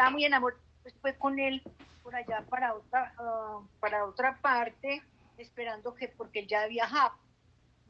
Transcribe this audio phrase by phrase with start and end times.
[0.00, 1.62] estaba muy enamorada, pues fue con él
[2.02, 5.02] por allá para otra, ah, para otra parte,
[5.36, 7.18] esperando que, porque él ya viajaba.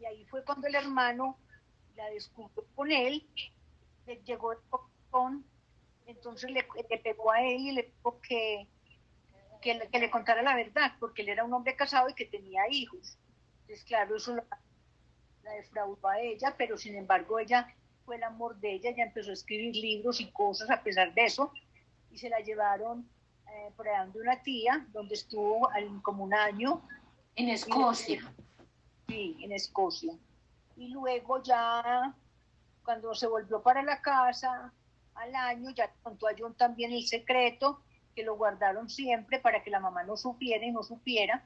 [0.01, 1.39] Y ahí fue cuando el hermano
[1.95, 3.25] la descubrió con él,
[4.07, 4.59] le llegó el
[5.11, 5.45] con,
[6.07, 8.67] entonces le, le pegó a él y le dijo que,
[9.63, 12.25] que, le- que le contara la verdad, porque él era un hombre casado y que
[12.27, 13.19] tenía hijos.
[13.63, 14.45] Entonces, claro, eso la,
[15.45, 17.73] la defraudó a ella, pero sin embargo ella
[18.05, 21.25] fue el amor de ella, ella empezó a escribir libros y cosas a pesar de
[21.27, 21.53] eso,
[22.11, 23.09] y se la llevaron
[23.49, 26.83] eh, por allá donde una tía, donde estuvo al- como un año,
[27.37, 28.21] En Escocia.
[29.09, 30.13] sí, en Escocia.
[30.77, 32.15] Y luego ya,
[32.85, 34.73] cuando se volvió para la casa,
[35.15, 37.83] al año, ya contó a John también el secreto,
[38.15, 41.45] que lo guardaron siempre para que la mamá no supiera y no supiera.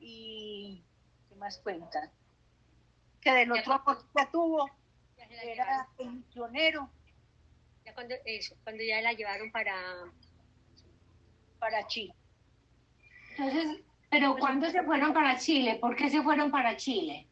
[0.00, 0.82] Y,
[1.28, 2.10] ¿qué más cuenta?
[3.20, 3.82] Que del otro
[4.16, 4.68] que tuvo,
[5.42, 6.22] era el
[7.88, 9.74] ya cuando, eso, cuando ya la llevaron para...
[11.58, 12.14] para Chile.
[13.36, 15.76] Entonces, pero ¿cuándo se fueron para Chile?
[15.80, 17.26] ¿Por qué se fueron para Chile?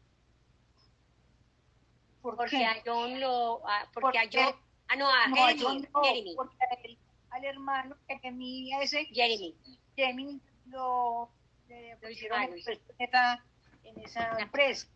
[2.21, 2.65] ¿Por Porque qué?
[2.65, 3.67] a John lo...
[3.67, 4.55] a- porque a Porque- John...
[4.89, 5.61] Ah, no, a No, a Jeremy.
[5.63, 6.35] John no, Jeremy.
[6.35, 6.97] porque a él-
[7.31, 9.53] al hermano que tenía ese, Jeremy.
[9.95, 11.29] Gemini lo
[11.67, 12.53] le Lo en,
[12.99, 13.43] esa,
[13.83, 14.87] en esa empresa.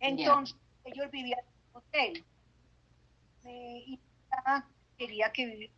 [0.00, 2.24] Entonces, ellos vivían en un hotel.
[3.44, 4.00] Eh, y
[4.96, 5.70] quería que,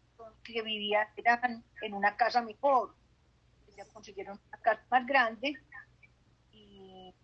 [0.42, 2.94] que vivieran en una casa mejor.
[3.77, 5.55] Ya consiguieron una casa más grande
[6.53, 7.14] y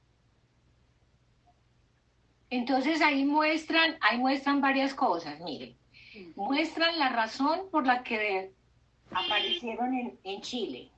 [2.50, 5.76] Entonces ahí muestran, ahí muestran varias cosas, miren.
[6.34, 8.52] Muestran la razón por la que
[9.10, 10.90] aparecieron en, en Chile.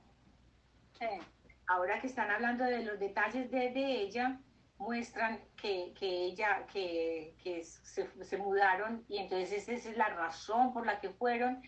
[1.67, 4.39] Ahora que están hablando de los detalles de, de ella,
[4.81, 10.73] muestran que, que ella, que, que se, se mudaron y entonces esa es la razón
[10.73, 11.61] por la que fueron,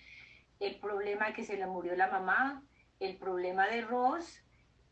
[0.59, 2.63] el problema de que se le murió la mamá,
[2.99, 4.43] el problema de Ross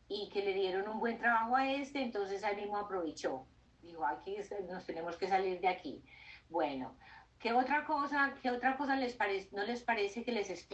[0.08, 3.46] y que le dieron un buen trabajo a este, entonces ahí mismo aprovechó.
[3.80, 4.36] Dijo, aquí
[4.68, 6.04] nos tenemos que salir de aquí.
[6.48, 6.96] Bueno,
[7.38, 10.70] ¿qué otra cosa, qué otra cosa les parece, no les parece que les explique?